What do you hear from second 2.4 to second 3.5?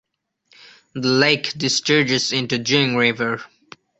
Jing River.